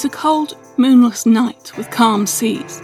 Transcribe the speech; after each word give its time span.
It's 0.00 0.06
a 0.06 0.08
cold, 0.08 0.56
moonless 0.78 1.26
night 1.26 1.76
with 1.76 1.90
calm 1.90 2.26
seas. 2.26 2.80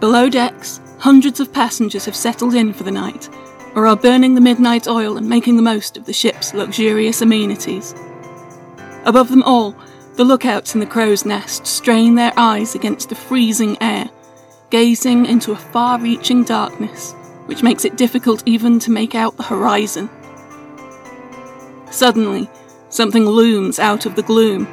Below 0.00 0.28
decks, 0.28 0.80
hundreds 0.98 1.38
of 1.38 1.52
passengers 1.52 2.06
have 2.06 2.16
settled 2.16 2.56
in 2.56 2.72
for 2.72 2.82
the 2.82 2.90
night, 2.90 3.28
or 3.76 3.86
are 3.86 3.94
burning 3.94 4.34
the 4.34 4.40
midnight 4.40 4.88
oil 4.88 5.16
and 5.16 5.28
making 5.28 5.54
the 5.54 5.62
most 5.62 5.96
of 5.96 6.04
the 6.04 6.12
ship's 6.12 6.52
luxurious 6.54 7.22
amenities. 7.22 7.94
Above 9.04 9.28
them 9.28 9.44
all, 9.44 9.76
the 10.16 10.24
lookouts 10.24 10.74
in 10.74 10.80
the 10.80 10.86
crow's 10.86 11.24
nest 11.24 11.68
strain 11.68 12.16
their 12.16 12.32
eyes 12.36 12.74
against 12.74 13.08
the 13.08 13.14
freezing 13.14 13.80
air, 13.80 14.10
gazing 14.70 15.24
into 15.26 15.52
a 15.52 15.56
far 15.56 16.00
reaching 16.00 16.42
darkness 16.42 17.12
which 17.44 17.62
makes 17.62 17.84
it 17.84 17.96
difficult 17.96 18.42
even 18.44 18.80
to 18.80 18.90
make 18.90 19.14
out 19.14 19.36
the 19.36 19.44
horizon. 19.44 20.10
Suddenly, 21.92 22.50
something 22.88 23.24
looms 23.24 23.78
out 23.78 24.04
of 24.04 24.16
the 24.16 24.24
gloom. 24.24 24.66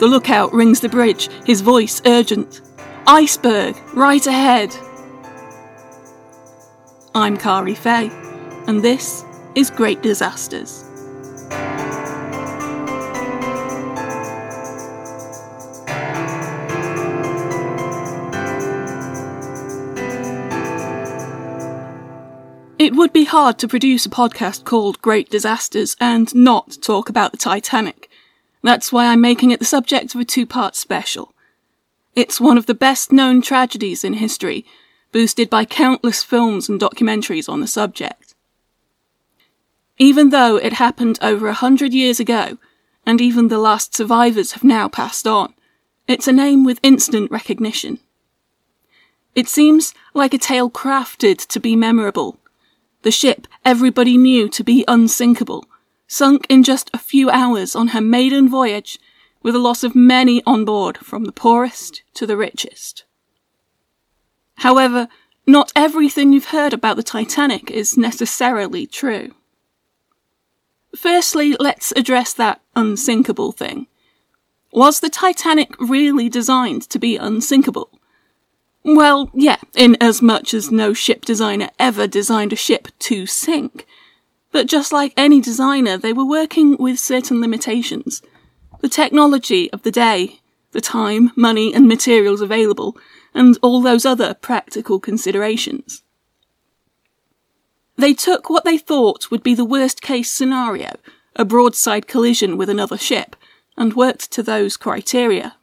The 0.00 0.06
lookout 0.06 0.54
rings 0.54 0.80
the 0.80 0.88
bridge, 0.88 1.28
his 1.44 1.60
voice 1.60 2.00
urgent. 2.06 2.62
Iceberg, 3.06 3.76
right 3.92 4.26
ahead! 4.26 4.74
I'm 7.14 7.36
Kari 7.36 7.74
Fay, 7.74 8.10
and 8.66 8.82
this 8.82 9.26
is 9.54 9.68
Great 9.68 10.00
Disasters. 10.00 10.86
It 22.78 22.94
would 22.94 23.12
be 23.12 23.24
hard 23.24 23.58
to 23.58 23.68
produce 23.68 24.06
a 24.06 24.08
podcast 24.08 24.64
called 24.64 25.02
Great 25.02 25.28
Disasters 25.28 25.94
and 26.00 26.34
not 26.34 26.78
talk 26.80 27.10
about 27.10 27.32
the 27.32 27.36
Titanic. 27.36 28.09
That's 28.62 28.92
why 28.92 29.06
I'm 29.06 29.20
making 29.20 29.50
it 29.50 29.58
the 29.58 29.64
subject 29.64 30.14
of 30.14 30.20
a 30.20 30.24
two 30.24 30.46
part 30.46 30.76
special. 30.76 31.32
It's 32.14 32.40
one 32.40 32.58
of 32.58 32.66
the 32.66 32.74
best 32.74 33.12
known 33.12 33.40
tragedies 33.40 34.04
in 34.04 34.14
history, 34.14 34.66
boosted 35.12 35.48
by 35.48 35.64
countless 35.64 36.22
films 36.22 36.68
and 36.68 36.80
documentaries 36.80 37.48
on 37.48 37.60
the 37.60 37.66
subject. 37.66 38.34
Even 39.98 40.30
though 40.30 40.56
it 40.56 40.74
happened 40.74 41.18
over 41.22 41.48
a 41.48 41.54
hundred 41.54 41.92
years 41.92 42.20
ago, 42.20 42.58
and 43.06 43.20
even 43.20 43.48
the 43.48 43.58
last 43.58 43.94
survivors 43.94 44.52
have 44.52 44.64
now 44.64 44.88
passed 44.88 45.26
on, 45.26 45.54
it's 46.06 46.28
a 46.28 46.32
name 46.32 46.64
with 46.64 46.80
instant 46.82 47.30
recognition. 47.30 47.98
It 49.34 49.48
seems 49.48 49.94
like 50.12 50.34
a 50.34 50.38
tale 50.38 50.70
crafted 50.70 51.46
to 51.46 51.60
be 51.60 51.76
memorable, 51.76 52.38
the 53.02 53.10
ship 53.10 53.46
everybody 53.64 54.16
knew 54.18 54.48
to 54.48 54.64
be 54.64 54.84
unsinkable, 54.88 55.64
sunk 56.10 56.44
in 56.48 56.64
just 56.64 56.90
a 56.92 56.98
few 56.98 57.30
hours 57.30 57.76
on 57.76 57.88
her 57.88 58.00
maiden 58.00 58.48
voyage, 58.48 58.98
with 59.44 59.54
the 59.54 59.60
loss 59.60 59.84
of 59.84 59.94
many 59.94 60.42
on 60.44 60.64
board 60.64 60.98
from 60.98 61.24
the 61.24 61.32
poorest 61.32 62.02
to 62.12 62.26
the 62.26 62.36
richest. 62.36 63.04
However, 64.56 65.06
not 65.46 65.72
everything 65.76 66.32
you've 66.32 66.46
heard 66.46 66.72
about 66.72 66.96
the 66.96 67.04
Titanic 67.04 67.70
is 67.70 67.96
necessarily 67.96 68.88
true. 68.88 69.34
Firstly, 70.96 71.56
let's 71.60 71.92
address 71.92 72.32
that 72.34 72.60
unsinkable 72.74 73.52
thing. 73.52 73.86
Was 74.72 74.98
the 74.98 75.10
Titanic 75.10 75.80
really 75.80 76.28
designed 76.28 76.82
to 76.90 76.98
be 76.98 77.16
unsinkable? 77.16 77.88
Well, 78.84 79.30
yeah, 79.32 79.58
in 79.76 79.96
as 80.00 80.20
much 80.20 80.54
as 80.54 80.72
no 80.72 80.92
ship 80.92 81.24
designer 81.24 81.70
ever 81.78 82.08
designed 82.08 82.52
a 82.52 82.56
ship 82.56 82.88
to 83.00 83.26
sink. 83.26 83.86
But 84.52 84.66
just 84.66 84.92
like 84.92 85.12
any 85.16 85.40
designer, 85.40 85.96
they 85.96 86.12
were 86.12 86.24
working 86.24 86.76
with 86.78 86.98
certain 86.98 87.40
limitations. 87.40 88.22
The 88.80 88.88
technology 88.88 89.70
of 89.72 89.82
the 89.82 89.90
day, 89.90 90.40
the 90.72 90.80
time, 90.80 91.32
money, 91.36 91.74
and 91.74 91.86
materials 91.86 92.40
available, 92.40 92.96
and 93.34 93.58
all 93.62 93.80
those 93.80 94.04
other 94.04 94.34
practical 94.34 94.98
considerations. 94.98 96.02
They 97.96 98.14
took 98.14 98.48
what 98.48 98.64
they 98.64 98.78
thought 98.78 99.30
would 99.30 99.42
be 99.42 99.54
the 99.54 99.64
worst 99.64 100.00
case 100.00 100.32
scenario, 100.32 100.96
a 101.36 101.44
broadside 101.44 102.06
collision 102.06 102.56
with 102.56 102.70
another 102.70 102.96
ship, 102.96 103.36
and 103.76 103.94
worked 103.94 104.30
to 104.32 104.42
those 104.42 104.76
criteria. 104.76 105.56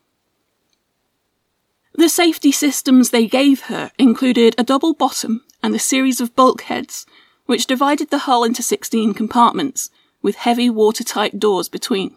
The 1.96 2.10
safety 2.10 2.52
systems 2.52 3.10
they 3.10 3.26
gave 3.26 3.62
her 3.62 3.92
included 3.98 4.54
a 4.58 4.64
double 4.64 4.94
bottom 4.94 5.44
and 5.64 5.74
a 5.74 5.80
series 5.80 6.22
of 6.22 6.36
bulkheads, 6.36 7.08
which 7.48 7.66
divided 7.66 8.12
the 8.12 8.20
hull 8.20 8.44
into 8.44 8.62
16 8.62 9.14
compartments, 9.16 9.90
with 10.22 10.36
heavy 10.36 10.70
watertight 10.70 11.40
doors 11.40 11.68
between. 11.68 12.16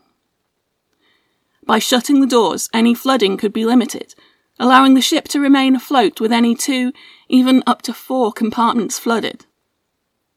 By 1.64 1.78
shutting 1.78 2.20
the 2.20 2.26
doors, 2.26 2.68
any 2.74 2.94
flooding 2.94 3.36
could 3.36 3.52
be 3.52 3.64
limited, 3.64 4.14
allowing 4.58 4.94
the 4.94 5.00
ship 5.00 5.26
to 5.28 5.40
remain 5.40 5.74
afloat 5.74 6.20
with 6.20 6.32
any 6.32 6.54
two, 6.54 6.92
even 7.28 7.62
up 7.66 7.80
to 7.82 7.94
four 7.94 8.32
compartments 8.32 8.98
flooded. 8.98 9.46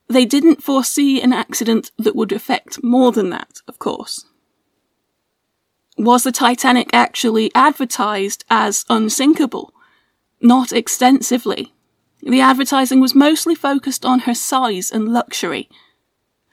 They 0.08 0.24
didn't 0.24 0.62
foresee 0.62 1.20
an 1.20 1.32
accident 1.32 1.90
that 1.98 2.16
would 2.16 2.32
affect 2.32 2.82
more 2.82 3.10
than 3.10 3.30
that, 3.30 3.58
of 3.66 3.78
course. 3.78 4.26
Was 5.96 6.24
the 6.24 6.32
Titanic 6.32 6.90
actually 6.92 7.50
advertised 7.54 8.44
as 8.50 8.84
unsinkable? 8.90 9.72
Not 10.40 10.72
extensively. 10.72 11.72
The 12.24 12.40
advertising 12.40 13.00
was 13.00 13.14
mostly 13.14 13.54
focused 13.54 14.06
on 14.06 14.20
her 14.20 14.34
size 14.34 14.90
and 14.90 15.12
luxury. 15.12 15.68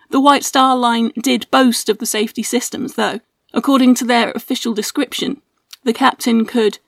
The 0.09 0.20
White 0.20 0.44
Star 0.44 0.76
Line 0.76 1.12
did 1.22 1.50
boast 1.50 1.88
of 1.88 2.00
the 2.00 2.06
safety 2.06 2.44
systems, 2.44 2.96
though. 2.96 3.22
According 3.54 3.96
to 3.96 4.06
their 4.06 4.32
official 4.32 4.74
description, 4.74 5.42
the 5.84 5.94
captain 5.94 6.46
could, 6.46 6.80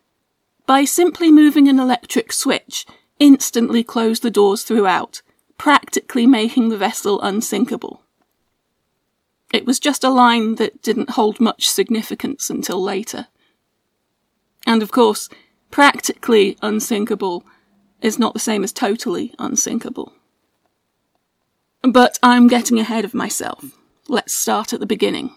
by 0.65 0.83
simply 0.83 1.31
moving 1.31 1.69
an 1.69 1.79
electric 1.79 2.33
switch, 2.33 2.85
instantly 3.19 3.83
close 3.83 4.19
the 4.19 4.31
doors 4.31 4.63
throughout, 4.63 5.21
practically 5.57 6.27
making 6.27 6.67
the 6.67 6.77
vessel 6.77 7.21
unsinkable. 7.21 8.01
It 9.53 9.65
was 9.65 9.79
just 9.79 10.03
a 10.03 10.09
line 10.09 10.55
that 10.55 10.81
didn't 10.81 11.11
hold 11.11 11.39
much 11.39 11.69
significance 11.69 12.49
until 12.49 12.81
later. 12.81 13.27
And 14.65 14.81
of 14.81 14.91
course, 14.91 15.29
practically 15.71 16.57
unsinkable 16.61 17.45
is 18.03 18.19
not 18.19 18.33
the 18.33 18.39
same 18.39 18.63
as 18.63 18.71
totally 18.71 19.33
unsinkable. 19.39 20.13
But 21.81 22.19
I'm 22.21 22.47
getting 22.47 22.79
ahead 22.79 23.05
of 23.05 23.15
myself. 23.15 23.65
Let's 24.07 24.33
start 24.33 24.73
at 24.73 24.79
the 24.79 24.85
beginning. 24.85 25.33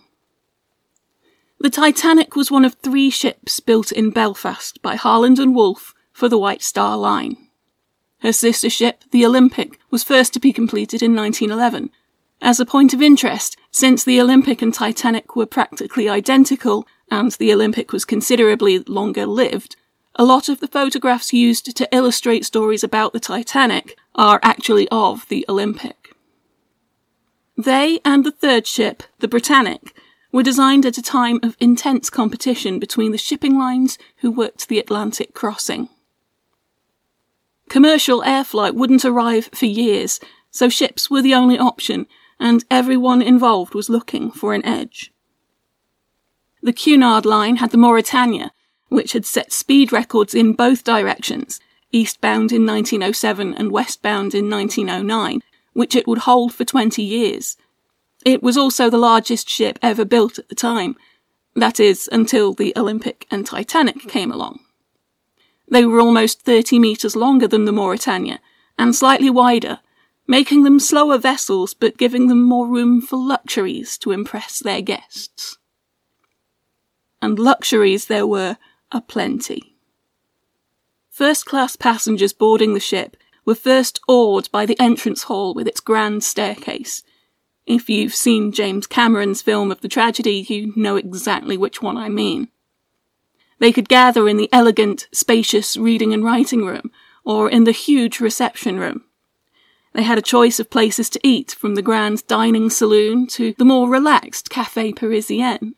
The 1.58 1.70
Titanic 1.70 2.36
was 2.36 2.50
one 2.50 2.66
of 2.66 2.74
three 2.74 3.08
ships 3.08 3.60
built 3.60 3.90
in 3.90 4.10
Belfast 4.10 4.82
by 4.82 4.96
Harland 4.96 5.38
and 5.38 5.54
Wolff 5.54 5.94
for 6.12 6.28
the 6.28 6.38
White 6.38 6.62
Star 6.62 6.98
Line. 6.98 7.36
Her 8.18 8.32
sister 8.32 8.68
ship, 8.68 9.04
the 9.10 9.24
Olympic, 9.24 9.78
was 9.90 10.04
first 10.04 10.34
to 10.34 10.40
be 10.40 10.52
completed 10.52 11.02
in 11.02 11.14
1911 11.16 11.90
as 12.40 12.60
a 12.60 12.66
point 12.66 12.92
of 12.92 13.00
interest, 13.00 13.56
since 13.70 14.04
the 14.04 14.20
Olympic 14.20 14.60
and 14.60 14.72
Titanic 14.72 15.34
were 15.36 15.46
practically 15.46 16.08
identical, 16.08 16.86
and 17.10 17.32
the 17.32 17.52
Olympic 17.52 17.92
was 17.92 18.04
considerably 18.04 18.80
longer 18.80 19.26
lived, 19.26 19.76
a 20.16 20.24
lot 20.24 20.48
of 20.48 20.60
the 20.60 20.68
photographs 20.68 21.32
used 21.32 21.76
to 21.76 21.88
illustrate 21.92 22.44
stories 22.44 22.82
about 22.82 23.12
the 23.12 23.20
Titanic 23.20 23.96
are 24.14 24.40
actually 24.42 24.88
of 24.88 25.28
the 25.28 25.44
Olympic. 25.48 26.14
They 27.56 28.00
and 28.04 28.24
the 28.24 28.32
third 28.32 28.66
ship, 28.66 29.02
the 29.18 29.28
Britannic, 29.28 29.94
were 30.32 30.42
designed 30.42 30.86
at 30.86 30.98
a 30.98 31.02
time 31.02 31.38
of 31.42 31.56
intense 31.60 32.10
competition 32.10 32.78
between 32.78 33.12
the 33.12 33.18
shipping 33.18 33.58
lines 33.58 33.98
who 34.16 34.30
worked 34.30 34.68
the 34.68 34.78
Atlantic 34.78 35.34
crossing. 35.34 35.88
Commercial 37.68 38.22
air 38.24 38.44
flight 38.44 38.74
wouldn't 38.74 39.04
arrive 39.04 39.50
for 39.54 39.66
years, 39.66 40.18
so 40.50 40.68
ships 40.68 41.10
were 41.10 41.22
the 41.22 41.34
only 41.34 41.58
option, 41.58 42.06
and 42.40 42.64
everyone 42.70 43.20
involved 43.20 43.74
was 43.74 43.90
looking 43.90 44.30
for 44.30 44.54
an 44.54 44.64
edge. 44.64 45.12
The 46.62 46.72
Cunard 46.72 47.26
line 47.26 47.56
had 47.56 47.70
the 47.70 47.78
Mauretania, 47.78 48.50
which 48.88 49.12
had 49.12 49.26
set 49.26 49.52
speed 49.52 49.92
records 49.92 50.34
in 50.34 50.52
both 50.52 50.84
directions, 50.84 51.60
eastbound 51.92 52.52
in 52.52 52.66
1907 52.66 53.54
and 53.54 53.70
westbound 53.70 54.34
in 54.34 54.50
1909, 54.50 55.42
which 55.72 55.94
it 55.94 56.06
would 56.06 56.18
hold 56.18 56.54
for 56.54 56.64
20 56.64 57.02
years. 57.02 57.56
It 58.24 58.42
was 58.42 58.56
also 58.56 58.88
the 58.90 58.98
largest 58.98 59.48
ship 59.48 59.78
ever 59.82 60.04
built 60.04 60.38
at 60.38 60.48
the 60.48 60.54
time, 60.54 60.96
that 61.54 61.80
is, 61.80 62.08
until 62.12 62.52
the 62.52 62.72
Olympic 62.76 63.26
and 63.30 63.46
Titanic 63.46 64.08
came 64.08 64.30
along. 64.30 64.60
They 65.68 65.84
were 65.84 66.00
almost 66.00 66.42
30 66.42 66.78
metres 66.78 67.16
longer 67.16 67.48
than 67.48 67.64
the 67.64 67.72
Mauretania, 67.72 68.38
and 68.78 68.94
slightly 68.94 69.30
wider, 69.30 69.80
making 70.26 70.64
them 70.64 70.80
slower 70.80 71.18
vessels 71.18 71.74
but 71.74 71.96
giving 71.96 72.28
them 72.28 72.42
more 72.42 72.66
room 72.66 73.00
for 73.00 73.16
luxuries 73.16 73.96
to 73.98 74.12
impress 74.12 74.58
their 74.58 74.82
guests. 74.82 75.58
And 77.22 77.38
luxuries 77.38 78.06
there 78.06 78.26
were 78.26 78.58
aplenty. 78.92 79.76
First 81.10 81.46
class 81.46 81.76
passengers 81.76 82.32
boarding 82.32 82.74
the 82.74 82.80
ship 82.80 83.16
were 83.44 83.54
first 83.54 84.00
awed 84.06 84.50
by 84.50 84.66
the 84.66 84.78
entrance 84.80 85.24
hall 85.24 85.54
with 85.54 85.66
its 85.66 85.80
grand 85.80 86.22
staircase. 86.22 87.02
If 87.64 87.88
you've 87.88 88.14
seen 88.14 88.52
James 88.52 88.86
Cameron's 88.86 89.42
film 89.42 89.72
of 89.72 89.80
the 89.80 89.88
tragedy, 89.88 90.44
you 90.48 90.72
know 90.76 90.96
exactly 90.96 91.56
which 91.56 91.80
one 91.80 91.96
I 91.96 92.08
mean. 92.08 92.48
They 93.58 93.72
could 93.72 93.88
gather 93.88 94.28
in 94.28 94.36
the 94.36 94.50
elegant, 94.52 95.08
spacious 95.12 95.76
reading 95.76 96.12
and 96.12 96.22
writing 96.22 96.64
room, 96.64 96.90
or 97.24 97.48
in 97.48 97.64
the 97.64 97.72
huge 97.72 98.20
reception 98.20 98.78
room. 98.78 99.04
They 99.94 100.02
had 100.02 100.18
a 100.18 100.22
choice 100.22 100.60
of 100.60 100.68
places 100.68 101.08
to 101.10 101.20
eat, 101.26 101.52
from 101.52 101.74
the 101.74 101.82
grand 101.82 102.26
dining 102.26 102.68
saloon 102.68 103.26
to 103.28 103.54
the 103.56 103.64
more 103.64 103.88
relaxed 103.88 104.50
Café 104.50 104.94
Parisien. 104.94 105.72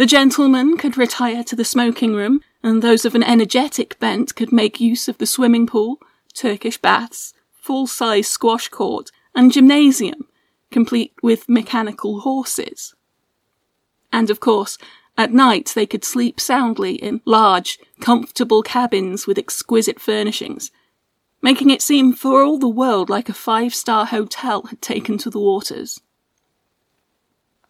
The 0.00 0.06
gentlemen 0.06 0.78
could 0.78 0.96
retire 0.96 1.44
to 1.44 1.54
the 1.54 1.62
smoking 1.62 2.14
room, 2.14 2.40
and 2.62 2.80
those 2.80 3.04
of 3.04 3.14
an 3.14 3.22
energetic 3.22 3.98
bent 3.98 4.34
could 4.34 4.50
make 4.50 4.80
use 4.80 5.08
of 5.08 5.18
the 5.18 5.26
swimming 5.26 5.66
pool, 5.66 6.00
Turkish 6.32 6.78
baths, 6.78 7.34
full 7.52 7.86
size 7.86 8.26
squash 8.26 8.70
court, 8.70 9.10
and 9.34 9.52
gymnasium, 9.52 10.26
complete 10.70 11.12
with 11.22 11.50
mechanical 11.50 12.20
horses. 12.20 12.94
And 14.10 14.30
of 14.30 14.40
course, 14.40 14.78
at 15.18 15.34
night 15.34 15.72
they 15.74 15.84
could 15.84 16.06
sleep 16.06 16.40
soundly 16.40 16.94
in 16.94 17.20
large, 17.26 17.78
comfortable 18.00 18.62
cabins 18.62 19.26
with 19.26 19.36
exquisite 19.36 20.00
furnishings, 20.00 20.70
making 21.42 21.68
it 21.68 21.82
seem 21.82 22.14
for 22.14 22.42
all 22.42 22.58
the 22.58 22.68
world 22.68 23.10
like 23.10 23.28
a 23.28 23.34
five 23.34 23.74
star 23.74 24.06
hotel 24.06 24.62
had 24.62 24.80
taken 24.80 25.18
to 25.18 25.28
the 25.28 25.38
waters. 25.38 26.00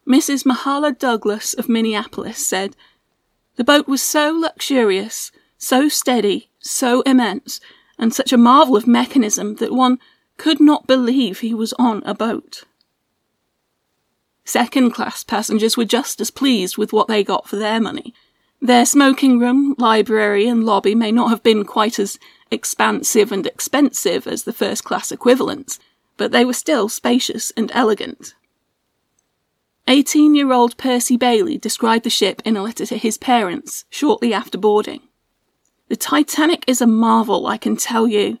Mrs. 0.07 0.45
Mahala 0.45 0.97
Douglas 0.97 1.53
of 1.53 1.69
Minneapolis 1.69 2.45
said, 2.45 2.75
The 3.55 3.63
boat 3.63 3.87
was 3.87 4.01
so 4.01 4.31
luxurious, 4.31 5.31
so 5.57 5.89
steady, 5.89 6.49
so 6.59 7.01
immense, 7.01 7.59
and 7.99 8.13
such 8.13 8.33
a 8.33 8.37
marvel 8.37 8.75
of 8.75 8.87
mechanism 8.87 9.55
that 9.55 9.73
one 9.73 9.99
could 10.37 10.59
not 10.59 10.87
believe 10.87 11.39
he 11.39 11.53
was 11.53 11.73
on 11.73 12.01
a 12.03 12.15
boat. 12.15 12.63
Second 14.43 14.91
class 14.91 15.23
passengers 15.23 15.77
were 15.77 15.85
just 15.85 16.19
as 16.19 16.31
pleased 16.31 16.77
with 16.77 16.91
what 16.91 17.07
they 17.07 17.23
got 17.23 17.47
for 17.47 17.57
their 17.57 17.79
money. 17.79 18.13
Their 18.59 18.85
smoking 18.85 19.39
room, 19.39 19.75
library, 19.77 20.47
and 20.47 20.63
lobby 20.63 20.95
may 20.95 21.11
not 21.11 21.29
have 21.29 21.43
been 21.43 21.63
quite 21.63 21.99
as 21.99 22.17
expansive 22.49 23.31
and 23.31 23.45
expensive 23.45 24.27
as 24.27 24.43
the 24.43 24.53
first 24.53 24.83
class 24.83 25.11
equivalents, 25.11 25.79
but 26.17 26.31
they 26.31 26.43
were 26.43 26.53
still 26.53 26.89
spacious 26.89 27.51
and 27.55 27.71
elegant. 27.73 28.33
18 29.87 30.35
year 30.35 30.51
old 30.51 30.77
Percy 30.77 31.17
Bailey 31.17 31.57
described 31.57 32.03
the 32.03 32.09
ship 32.09 32.41
in 32.45 32.55
a 32.55 32.63
letter 32.63 32.85
to 32.85 32.97
his 32.97 33.17
parents 33.17 33.85
shortly 33.89 34.33
after 34.33 34.57
boarding. 34.57 35.01
The 35.89 35.95
Titanic 35.95 36.63
is 36.67 36.81
a 36.81 36.87
marvel, 36.87 37.47
I 37.47 37.57
can 37.57 37.75
tell 37.75 38.07
you. 38.07 38.37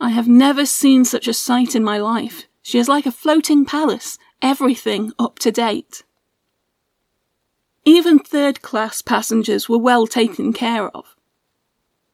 I 0.00 0.10
have 0.10 0.28
never 0.28 0.66
seen 0.66 1.04
such 1.04 1.26
a 1.28 1.32
sight 1.32 1.74
in 1.74 1.82
my 1.82 1.98
life. 1.98 2.44
She 2.62 2.78
is 2.78 2.88
like 2.88 3.06
a 3.06 3.12
floating 3.12 3.64
palace, 3.64 4.18
everything 4.42 5.12
up 5.18 5.38
to 5.40 5.50
date. 5.50 6.02
Even 7.84 8.18
third 8.18 8.62
class 8.62 9.02
passengers 9.02 9.68
were 9.68 9.78
well 9.78 10.06
taken 10.06 10.52
care 10.52 10.88
of. 10.88 11.14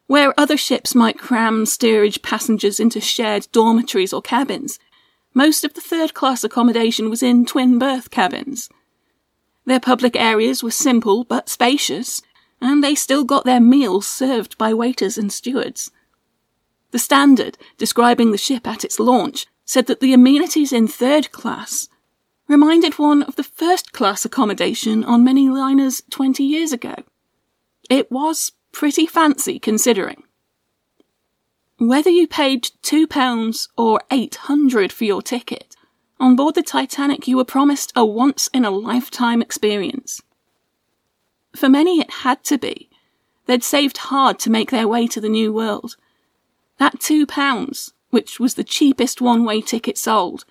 Where 0.07 0.39
other 0.39 0.57
ships 0.57 0.95
might 0.95 1.19
cram 1.19 1.67
steerage 1.67 2.23
passengers 2.23 2.81
into 2.81 3.01
shared 3.01 3.47
dormitories 3.53 4.13
or 4.13 4.21
cabins, 4.21 4.79
most 5.35 5.65
of 5.65 5.75
the 5.75 5.81
third 5.81 6.15
class 6.15 6.43
accommodation 6.45 7.09
was 7.09 7.23
in 7.23 7.47
twin 7.47 7.79
berth 7.79 8.11
cabins. 8.11 8.69
Their 9.65 9.81
public 9.81 10.17
areas 10.17 10.63
were 10.63 10.71
simple 10.71 11.25
but 11.25 11.49
spacious, 11.49 12.23
and 12.61 12.83
they 12.83 12.95
still 12.95 13.25
got 13.25 13.45
their 13.45 13.61
meals 13.61 14.07
served 14.07 14.59
by 14.59 14.75
waiters 14.75 15.17
and 15.17 15.33
stewards. 15.33 15.91
The 16.91 16.99
Standard, 16.99 17.57
describing 17.79 18.33
the 18.33 18.39
ship 18.39 18.67
at 18.67 18.85
its 18.85 18.99
launch, 18.99 19.47
said 19.65 19.87
that 19.87 20.01
the 20.01 20.13
amenities 20.13 20.73
in 20.73 20.89
third 20.89 21.31
class 21.31 21.89
reminded 22.49 22.99
one 22.99 23.23
of 23.23 23.37
the 23.37 23.45
first 23.45 23.93
class 23.93 24.25
accommodation 24.25 25.05
on 25.05 25.23
many 25.23 25.49
liners 25.49 26.03
20 26.11 26.43
years 26.43 26.73
ago. 26.73 26.97
It 27.89 28.11
was 28.11 28.53
pretty 28.73 29.07
fancy 29.07 29.61
considering. 29.61 30.25
Whether 31.81 32.11
you 32.11 32.29
paid 32.29 32.65
£2 32.83 33.69
or 33.79 34.03
800 34.11 34.93
for 34.93 35.05
your 35.05 35.23
ticket, 35.23 35.77
on 36.19 36.37
board 36.37 36.55
the 36.55 36.63
Titanic 36.63 37.27
you 37.27 37.39
were 37.39 37.45
promised 37.45 37.91
a 37.97 38.05
once 38.05 38.51
in 38.53 38.67
a 38.67 38.71
lifetime 38.71 39.41
experience. 39.41 40.21
For 41.57 41.71
many 41.71 41.99
it 41.99 42.11
had 42.11 42.45
to 42.45 42.59
be. 42.59 42.91
They'd 43.47 43.65
saved 43.65 43.97
hard 43.97 44.39
to 44.41 44.51
make 44.51 44.71
their 44.71 44.87
way 44.87 45.07
to 45.07 45.23
the 45.23 45.31
New 45.31 45.55
World. 45.55 45.97
That 46.77 46.99
£2, 46.99 47.93
which 48.11 48.39
was 48.39 48.57
the 48.57 48.63
cheapest 48.63 49.23
one 49.23 49.47
way 49.47 49.63
ticket 49.63 49.97
sold, 49.97 50.45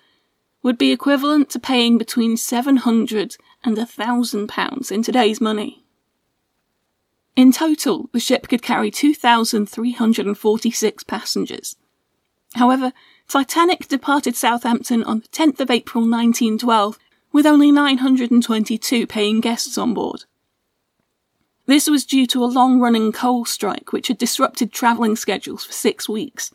would 0.64 0.78
be 0.78 0.90
equivalent 0.90 1.48
to 1.50 1.60
paying 1.60 1.96
between 1.96 2.36
700 2.36 3.36
and 3.62 3.76
£1,000 3.76 4.90
in 4.90 5.02
today's 5.04 5.40
money. 5.40 5.79
In 7.36 7.52
total, 7.52 8.08
the 8.12 8.20
ship 8.20 8.48
could 8.48 8.62
carry 8.62 8.90
2,346 8.90 11.04
passengers. 11.04 11.76
However, 12.54 12.92
Titanic 13.28 13.86
departed 13.88 14.34
Southampton 14.34 15.04
on 15.04 15.20
the 15.20 15.28
10th 15.28 15.60
of 15.60 15.70
April 15.70 16.02
1912 16.02 16.98
with 17.32 17.46
only 17.46 17.70
922 17.70 19.06
paying 19.06 19.40
guests 19.40 19.78
on 19.78 19.94
board. 19.94 20.24
This 21.66 21.88
was 21.88 22.04
due 22.04 22.26
to 22.26 22.42
a 22.42 22.46
long 22.46 22.80
running 22.80 23.12
coal 23.12 23.44
strike 23.44 23.92
which 23.92 24.08
had 24.08 24.18
disrupted 24.18 24.72
travelling 24.72 25.14
schedules 25.14 25.64
for 25.64 25.72
six 25.72 26.08
weeks. 26.08 26.50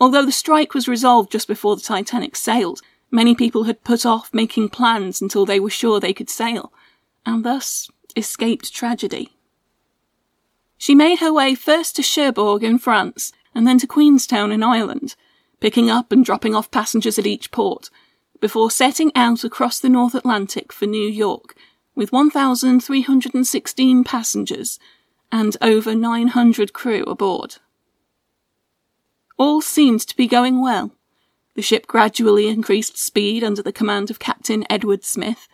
Although 0.00 0.26
the 0.26 0.32
strike 0.32 0.74
was 0.74 0.88
resolved 0.88 1.30
just 1.30 1.46
before 1.46 1.76
the 1.76 1.82
Titanic 1.82 2.34
sailed, 2.34 2.80
many 3.12 3.36
people 3.36 3.62
had 3.64 3.84
put 3.84 4.04
off 4.04 4.34
making 4.34 4.70
plans 4.70 5.22
until 5.22 5.46
they 5.46 5.60
were 5.60 5.70
sure 5.70 6.00
they 6.00 6.12
could 6.12 6.28
sail, 6.28 6.72
and 7.24 7.44
thus 7.44 7.88
escaped 8.16 8.74
tragedy. 8.74 9.33
She 10.84 10.94
made 10.94 11.20
her 11.20 11.32
way 11.32 11.54
first 11.54 11.96
to 11.96 12.02
Cherbourg 12.02 12.62
in 12.62 12.76
France, 12.76 13.32
and 13.54 13.66
then 13.66 13.78
to 13.78 13.86
Queenstown 13.86 14.52
in 14.52 14.62
Ireland, 14.62 15.16
picking 15.58 15.88
up 15.88 16.12
and 16.12 16.22
dropping 16.22 16.54
off 16.54 16.70
passengers 16.70 17.18
at 17.18 17.26
each 17.26 17.50
port, 17.50 17.88
before 18.38 18.70
setting 18.70 19.10
out 19.14 19.44
across 19.44 19.80
the 19.80 19.88
North 19.88 20.14
Atlantic 20.14 20.74
for 20.74 20.84
New 20.84 21.08
York, 21.08 21.56
with 21.94 22.12
1,316 22.12 24.04
passengers 24.04 24.78
and 25.32 25.56
over 25.62 25.94
900 25.94 26.74
crew 26.74 27.02
aboard. 27.04 27.56
All 29.38 29.62
seemed 29.62 30.02
to 30.02 30.14
be 30.14 30.26
going 30.26 30.60
well. 30.60 30.90
The 31.54 31.62
ship 31.62 31.86
gradually 31.86 32.48
increased 32.48 32.98
speed 32.98 33.42
under 33.42 33.62
the 33.62 33.72
command 33.72 34.10
of 34.10 34.18
Captain 34.18 34.66
Edward 34.68 35.02
Smith, 35.02 35.48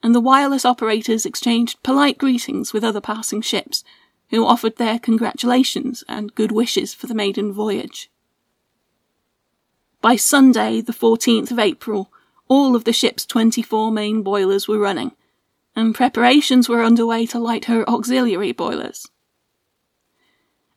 and 0.00 0.14
the 0.14 0.20
wireless 0.20 0.64
operators 0.64 1.26
exchanged 1.26 1.82
polite 1.82 2.18
greetings 2.18 2.72
with 2.72 2.84
other 2.84 3.00
passing 3.00 3.40
ships 3.42 3.82
who 4.30 4.44
offered 4.44 4.76
their 4.76 4.98
congratulations 4.98 6.02
and 6.08 6.34
good 6.34 6.52
wishes 6.52 6.92
for 6.92 7.06
the 7.06 7.14
maiden 7.14 7.52
voyage. 7.52 8.10
By 10.00 10.16
Sunday, 10.16 10.80
the 10.80 10.92
14th 10.92 11.50
of 11.50 11.58
April, 11.58 12.10
all 12.48 12.76
of 12.76 12.84
the 12.84 12.92
ship's 12.92 13.26
24 13.26 13.90
main 13.90 14.22
boilers 14.22 14.68
were 14.68 14.78
running, 14.78 15.12
and 15.74 15.94
preparations 15.94 16.68
were 16.68 16.82
underway 16.82 17.26
to 17.26 17.38
light 17.38 17.66
her 17.66 17.88
auxiliary 17.88 18.52
boilers. 18.52 19.08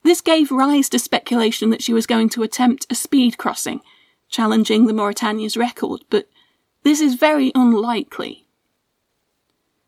This 0.03 0.21
gave 0.21 0.51
rise 0.51 0.89
to 0.89 0.99
speculation 0.99 1.69
that 1.69 1.83
she 1.83 1.93
was 1.93 2.07
going 2.07 2.29
to 2.29 2.43
attempt 2.43 2.87
a 2.89 2.95
speed 2.95 3.37
crossing, 3.37 3.81
challenging 4.29 4.85
the 4.85 4.93
Mauretania's 4.93 5.57
record, 5.57 6.01
but 6.09 6.29
this 6.83 7.01
is 7.01 7.15
very 7.15 7.51
unlikely. 7.53 8.47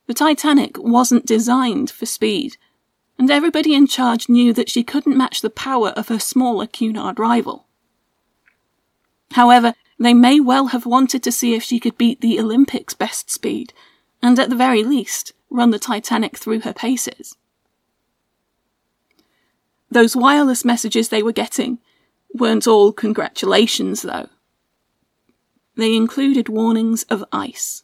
The 0.08 0.14
Titanic 0.14 0.78
wasn't 0.78 1.26
designed 1.26 1.90
for 1.90 2.06
speed, 2.06 2.58
and 3.22 3.30
everybody 3.30 3.76
in 3.76 3.86
charge 3.86 4.30
knew 4.30 4.52
that 4.52 4.68
she 4.68 4.84
couldn't 4.84 5.16
match 5.16 5.42
the 5.42 5.50
power 5.52 5.90
of 5.90 6.08
her 6.08 6.18
smaller 6.18 6.66
Cunard 6.66 7.20
rival. 7.20 7.68
However, 9.34 9.76
they 10.00 10.16
may 10.16 10.40
well 10.40 10.70
have 10.70 10.88
wanted 10.88 11.22
to 11.22 11.32
see 11.32 11.54
if 11.54 11.62
she 11.62 11.80
could 11.80 12.00
beat 12.00 12.22
the 12.22 12.40
Olympics' 12.40 12.96
best 12.96 13.30
speed, 13.30 13.74
and 14.24 14.40
at 14.40 14.50
the 14.50 14.56
very 14.56 14.84
least, 14.84 15.34
run 15.52 15.70
the 15.70 15.78
Titanic 15.78 16.36
through 16.36 16.62
her 16.62 16.74
paces. 16.74 17.38
Those 19.92 20.16
wireless 20.16 20.66
messages 20.66 21.10
they 21.10 21.22
were 21.22 21.32
getting 21.32 21.78
weren't 22.34 22.66
all 22.66 22.92
congratulations, 22.92 24.02
though. 24.02 24.30
They 25.76 25.96
included 25.96 26.50
warnings 26.50 27.04
of 27.04 27.24
ice. 27.32 27.84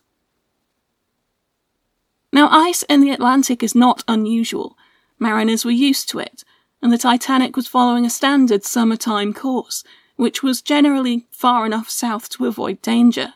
Now, 2.34 2.50
ice 2.50 2.82
in 2.90 3.02
the 3.02 3.12
Atlantic 3.12 3.62
is 3.62 3.76
not 3.76 4.04
unusual, 4.08 4.76
Mariners 5.20 5.66
were 5.66 5.72
used 5.72 6.10
to 6.10 6.20
it, 6.20 6.44
and 6.82 6.92
the 6.92 6.98
Titanic 6.98 7.56
was 7.56 7.68
following 7.68 8.06
a 8.06 8.10
standard 8.10 8.64
summertime 8.64 9.34
course, 9.34 9.84
which 10.16 10.44
was 10.44 10.62
generally 10.62 11.26
far 11.32 11.66
enough 11.66 11.90
south 11.90 12.30
to 12.30 12.46
avoid 12.46 12.82
danger. 12.82 13.34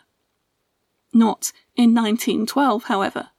Not 1.14 1.52
in 1.76 1.94
1912, 1.94 2.86
however. 2.86 3.30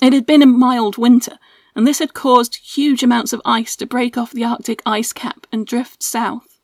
It 0.00 0.12
had 0.12 0.26
been 0.26 0.42
a 0.42 0.46
mild 0.46 0.98
winter, 0.98 1.38
and 1.74 1.86
this 1.86 1.98
had 1.98 2.14
caused 2.14 2.56
huge 2.56 3.02
amounts 3.02 3.32
of 3.32 3.42
ice 3.44 3.76
to 3.76 3.86
break 3.86 4.16
off 4.16 4.32
the 4.32 4.44
Arctic 4.44 4.82
ice 4.84 5.12
cap 5.12 5.46
and 5.52 5.66
drift 5.66 6.02
south. 6.02 6.60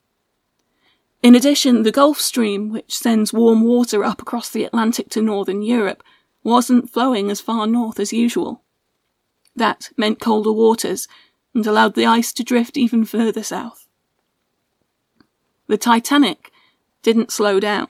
In 1.23 1.35
addition, 1.35 1.83
the 1.83 1.93
Gulf 1.93 2.21
Stream, 2.21 2.71
which 2.71 2.97
sends 2.97 3.33
warm 3.33 3.63
water 3.63 4.05
up 4.05 4.21
across 4.21 4.51
the 4.51 4.65
Atlantic 4.65 5.09
to 5.11 5.23
northern 5.23 5.63
Europe, 5.63 6.03
wasn't 6.43 6.91
flowing 6.91 7.31
as 7.31 7.41
far 7.41 7.67
north 7.67 8.01
as 8.01 8.13
usual. 8.13 8.63
That 9.55 9.91
meant 9.97 10.21
colder 10.21 10.53
waters 10.53 11.09
and 11.55 11.67
allowed 11.67 11.95
the 11.95 12.07
ice 12.07 12.33
to 12.35 12.43
drift 12.43 12.77
even 12.77 13.05
further 13.05 13.43
south. 13.43 13.87
The 15.67 15.77
Titanic 15.77 16.51
didn't 17.03 17.33
slow 17.33 17.61
down. 17.61 17.89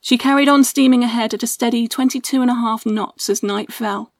She 0.00 0.18
carried 0.18 0.48
on 0.48 0.64
steaming 0.64 1.02
ahead 1.02 1.32
at 1.34 1.42
a 1.42 1.46
steady 1.46 1.88
twenty-two 1.88 2.42
and 2.42 2.50
a 2.50 2.54
half 2.54 2.84
knots 2.84 3.30
as 3.30 3.42
night 3.42 3.72
fell. 3.72 4.12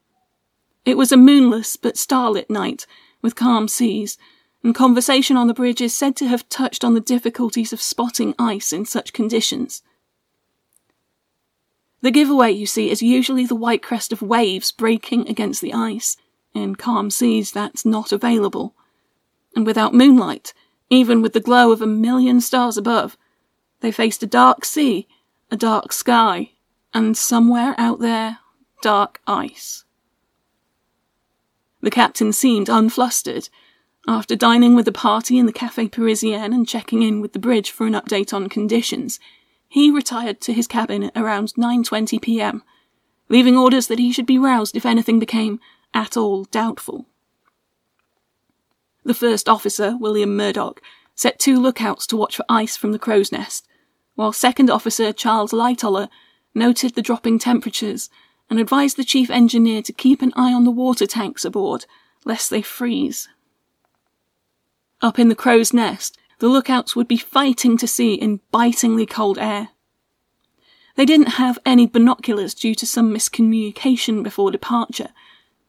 It 0.85 0.97
was 0.97 1.13
a 1.13 1.17
moonless 1.17 1.77
but 1.77 1.97
starlit 1.97 2.51
night, 2.51 2.87
with 3.23 3.35
calm 3.35 3.69
seas, 3.69 4.19
and 4.63 4.75
conversation 4.75 5.37
on 5.37 5.47
the 5.47 5.55
bridge 5.55 5.81
is 5.81 5.97
said 5.97 6.17
to 6.17 6.29
have 6.29 6.49
touched 6.49 6.85
on 6.85 6.95
the 6.95 7.01
difficulties 7.01 7.73
of 7.73 7.83
spotting 7.83 8.35
ice 8.39 8.73
in 8.73 8.85
such 8.85 9.13
conditions. 9.13 9.83
The 12.01 12.11
giveaway, 12.11 12.53
you 12.53 12.67
see, 12.67 12.91
is 12.91 13.03
usually 13.03 13.47
the 13.47 13.55
white 13.55 13.83
crest 13.83 14.13
of 14.13 14.21
waves 14.23 14.73
breaking 14.73 15.29
against 15.29 15.63
the 15.63 15.73
ice. 15.73 16.17
In 16.55 16.77
calm 16.77 17.11
seas, 17.11 17.51
that's 17.51 17.85
not 17.85 18.13
available. 18.13 18.75
And 19.57 19.67
without 19.67 19.93
moonlight, 19.93 20.55
even 20.89 21.21
with 21.21 21.33
the 21.33 21.41
glow 21.41 21.73
of 21.73 21.83
a 21.83 21.87
million 21.87 22.41
stars 22.41 22.77
above, 22.77 23.17
they 23.81 23.91
faced 23.91 24.23
a 24.23 24.27
dark 24.27 24.65
sea, 24.65 25.09
a 25.51 25.57
dark 25.57 25.93
sky, 25.93 26.53
and 26.93 27.17
somewhere 27.17 27.75
out 27.77 27.99
there, 27.99 28.39
dark 28.83 29.21
ice. 29.27 29.85
The 31.81 31.91
captain 31.91 32.33
seemed 32.33 32.69
unflustered. 32.69 33.49
After 34.07 34.37
dining 34.37 34.75
with 34.75 34.85
the 34.85 34.93
party 34.93 35.39
in 35.39 35.47
the 35.47 35.53
Cafe 35.53 35.89
Parisien 35.89 36.55
and 36.55 36.69
checking 36.69 37.03
in 37.03 37.21
with 37.21 37.33
the 37.33 37.39
bridge 37.39 37.71
for 37.71 37.87
an 37.87 37.95
update 37.95 38.33
on 38.33 38.49
conditions, 38.49 39.19
he 39.69 39.91
retired 39.91 40.41
to 40.43 40.53
his 40.53 40.67
cabin 40.67 41.05
at 41.05 41.17
around 41.17 41.53
9:20 41.55 42.23
p.m., 42.23 42.63
leaving 43.29 43.57
orders 43.57 43.89
that 43.89 43.99
he 43.99 44.13
should 44.13 44.27
be 44.27 44.39
roused 44.39 44.77
if 44.77 44.87
anything 44.87 45.19
became 45.19 45.59
at 45.95 46.17
all 46.17 46.45
doubtful. 46.45 47.07
The 49.05 49.15
first 49.15 49.49
officer, 49.49 49.97
William 49.99 50.37
Murdoch, 50.37 50.83
set 51.15 51.39
two 51.39 51.61
lookouts 51.61 52.07
to 52.09 52.17
watch 52.17 52.37
for 52.37 52.45
ice 52.49 52.77
from 52.77 52.93
the 52.93 52.99
crow's 52.99 53.31
nest, 53.31 53.69
while 54.15 54.33
second 54.33 54.71
officer 54.71 55.13
Charles 55.13 55.53
Lightoller 55.53 56.09
noted 56.55 56.95
the 56.95 57.03
dropping 57.03 57.39
temperatures 57.39 58.11
and 58.51 58.59
advised 58.59 58.97
the 58.97 59.05
chief 59.05 59.31
engineer 59.31 59.83
to 59.83 59.93
keep 59.93 60.23
an 60.23 60.33
eye 60.37 60.53
on 60.53 60.65
the 60.65 60.71
water 60.71 61.07
tanks 61.07 61.45
aboard, 61.45 61.87
lest 62.25 62.51
they 62.51 62.63
freeze. 62.63 63.29
Up 65.01 65.19
in 65.19 65.29
the 65.29 65.35
crow's 65.35 65.73
nest, 65.73 66.19
the 66.39 66.49
lookouts 66.49 66.97
would 66.97 67.09
be 67.09 67.17
fighting 67.17 67.77
to 67.77 67.87
see 67.87 68.15
in 68.15 68.41
bitingly 68.51 69.07
cold 69.07 69.39
air. 69.39 69.69
They 70.97 71.05
didn't 71.05 71.41
have 71.41 71.59
any 71.67 71.87
binoculars 71.87 72.55
due 72.55 72.75
to 72.77 72.87
some 72.87 73.13
miscommunication 73.13 74.23
before 74.23 74.51
departure. 74.51 75.11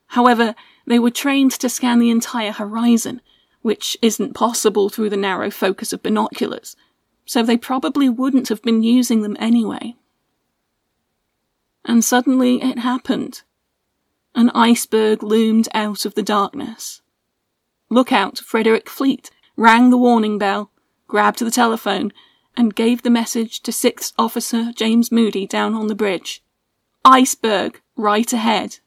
However, 0.07 0.55
they 0.85 1.00
were 1.00 1.12
trained 1.12 1.51
to 1.51 1.69
scan 1.69 2.00
the 2.00 2.09
entire 2.09 2.51
horizon, 2.51 3.21
which 3.62 3.97
isn't 4.01 4.33
possible 4.33 4.89
through 4.89 5.09
the 5.09 5.17
narrow 5.17 5.50
focus 5.50 5.91
of 5.91 6.03
binoculars, 6.03 6.75
so 7.25 7.41
they 7.41 7.57
probably 7.57 8.07
wouldn't 8.07 8.50
have 8.50 8.62
been 8.62 8.83
using 8.83 9.21
them 9.21 9.35
anyway. 9.39 9.95
And 11.83 12.03
suddenly 12.03 12.62
it 12.62 12.79
happened. 12.79 13.43
An 14.35 14.51
iceberg 14.51 15.24
loomed 15.24 15.67
out 15.74 16.05
of 16.05 16.15
the 16.15 16.24
darkness. 16.24 17.01
Lookout 17.89 18.39
Frederick 18.39 18.89
Fleet 18.89 19.31
rang 19.55 19.89
the 19.89 19.97
warning 19.97 20.38
bell, 20.38 20.71
grabbed 21.07 21.39
the 21.39 21.51
telephone, 21.51 22.12
and 22.57 22.75
gave 22.75 23.01
the 23.01 23.09
message 23.09 23.62
to 23.62 23.71
Sixth 23.71 24.13
Officer 24.17 24.71
James 24.75 25.12
Moody 25.12 25.45
down 25.45 25.74
on 25.75 25.88
the 25.88 25.95
bridge. 25.95 26.43
Iceberg, 27.03 27.81
right 27.95 28.31
ahead. 28.33 28.79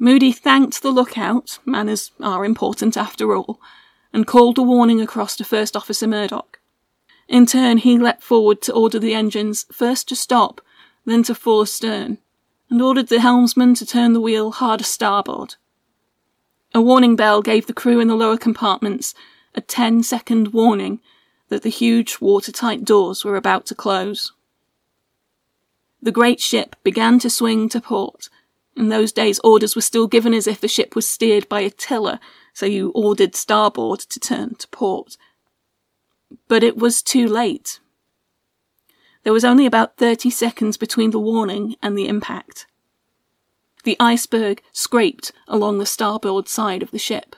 Moody 0.00 0.30
thanked 0.30 0.82
the 0.82 0.90
lookout, 0.92 1.58
manners 1.64 2.12
are 2.20 2.44
important 2.44 2.96
after 2.96 3.34
all, 3.34 3.60
and 4.12 4.26
called 4.26 4.56
a 4.56 4.62
warning 4.62 5.00
across 5.00 5.34
to 5.36 5.44
First 5.44 5.76
Officer 5.76 6.06
Murdoch. 6.06 6.60
In 7.26 7.46
turn, 7.46 7.78
he 7.78 7.98
leapt 7.98 8.22
forward 8.22 8.62
to 8.62 8.72
order 8.72 9.00
the 9.00 9.12
engines 9.12 9.66
first 9.72 10.08
to 10.08 10.16
stop, 10.16 10.60
then 11.04 11.24
to 11.24 11.34
fall 11.34 11.62
astern, 11.62 12.18
and 12.70 12.80
ordered 12.80 13.08
the 13.08 13.20
helmsman 13.20 13.74
to 13.74 13.84
turn 13.84 14.12
the 14.12 14.20
wheel 14.20 14.52
hard 14.52 14.84
starboard. 14.84 15.56
A 16.74 16.80
warning 16.80 17.16
bell 17.16 17.42
gave 17.42 17.66
the 17.66 17.74
crew 17.74 17.98
in 17.98 18.08
the 18.08 18.14
lower 18.14 18.36
compartments 18.36 19.14
a 19.54 19.60
ten 19.60 20.02
second 20.04 20.52
warning 20.52 21.00
that 21.48 21.62
the 21.62 21.70
huge 21.70 22.18
watertight 22.20 22.84
doors 22.84 23.24
were 23.24 23.36
about 23.36 23.66
to 23.66 23.74
close. 23.74 24.32
The 26.00 26.12
great 26.12 26.40
ship 26.40 26.76
began 26.84 27.18
to 27.20 27.30
swing 27.30 27.68
to 27.70 27.80
port. 27.80 28.28
In 28.78 28.90
those 28.90 29.10
days, 29.10 29.40
orders 29.40 29.74
were 29.74 29.82
still 29.82 30.06
given 30.06 30.32
as 30.32 30.46
if 30.46 30.60
the 30.60 30.68
ship 30.68 30.94
was 30.94 31.08
steered 31.08 31.48
by 31.48 31.62
a 31.62 31.70
tiller, 31.70 32.20
so 32.52 32.64
you 32.64 32.92
ordered 32.94 33.34
starboard 33.34 33.98
to 33.98 34.20
turn 34.20 34.54
to 34.54 34.68
port. 34.68 35.16
But 36.46 36.62
it 36.62 36.76
was 36.76 37.02
too 37.02 37.26
late. 37.26 37.80
There 39.24 39.32
was 39.32 39.44
only 39.44 39.66
about 39.66 39.96
30 39.96 40.30
seconds 40.30 40.76
between 40.76 41.10
the 41.10 41.18
warning 41.18 41.74
and 41.82 41.98
the 41.98 42.06
impact. 42.06 42.66
The 43.82 43.96
iceberg 43.98 44.62
scraped 44.70 45.32
along 45.48 45.78
the 45.78 45.86
starboard 45.86 46.48
side 46.48 46.84
of 46.84 46.92
the 46.92 47.00
ship. 47.00 47.34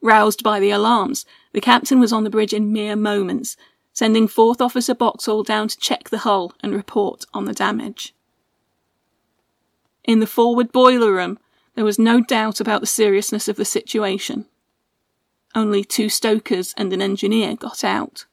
Roused 0.00 0.42
by 0.42 0.58
the 0.58 0.70
alarms, 0.70 1.26
the 1.52 1.60
captain 1.60 2.00
was 2.00 2.14
on 2.14 2.24
the 2.24 2.30
bridge 2.30 2.54
in 2.54 2.72
mere 2.72 2.96
moments, 2.96 3.58
sending 3.92 4.26
Fourth 4.26 4.62
Officer 4.62 4.94
Boxall 4.94 5.42
down 5.42 5.68
to 5.68 5.78
check 5.78 6.08
the 6.08 6.18
hull 6.24 6.54
and 6.60 6.72
report 6.72 7.26
on 7.34 7.44
the 7.44 7.52
damage. 7.52 8.14
In 10.06 10.20
the 10.20 10.26
forward 10.26 10.72
boiler 10.72 11.12
room, 11.12 11.38
there 11.74 11.84
was 11.84 11.98
no 11.98 12.20
doubt 12.20 12.60
about 12.60 12.80
the 12.80 12.86
seriousness 12.86 13.48
of 13.48 13.56
the 13.56 13.64
situation. 13.64 14.46
Only 15.54 15.84
two 15.84 16.08
stokers 16.08 16.74
and 16.76 16.92
an 16.92 17.02
engineer 17.02 17.56
got 17.56 17.82
out. 17.82 18.26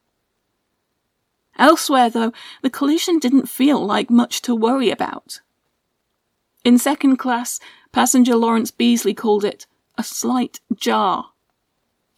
Elsewhere, 1.58 2.10
though, 2.10 2.32
the 2.62 2.70
collision 2.70 3.20
didn't 3.20 3.50
feel 3.50 3.84
like 3.84 4.10
much 4.10 4.42
to 4.44 4.56
worry 4.56 4.90
about. 4.90 5.42
In 6.64 6.78
second 6.78 7.18
class, 7.18 7.60
passenger 7.92 8.36
Lawrence 8.36 8.72
Beesley 8.72 9.16
called 9.16 9.44
it 9.44 9.68
a 9.98 10.04
slight 10.04 10.60
jar. 10.76 11.32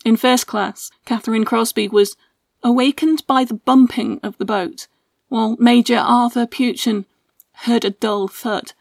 In 0.05 0.15
first 0.15 0.47
class, 0.47 0.91
Catherine 1.05 1.45
Crosby 1.45 1.88
was 1.88 2.15
awakened 2.63 3.25
by 3.27 3.43
the 3.43 3.55
bumping 3.55 4.19
of 4.21 4.38
the 4.38 4.45
boat, 4.45 4.88
while 5.29 5.55
Major 5.59 5.97
Arthur 5.97 6.45
Peuchen 6.45 7.05
heard 7.53 7.83
a 7.83 7.89
dull 7.89 8.27
thud, 8.27 8.74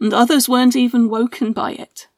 and 0.00 0.12
others 0.12 0.48
weren't 0.48 0.76
even 0.76 1.08
woken 1.08 1.52
by 1.52 1.72
it. 1.72 2.08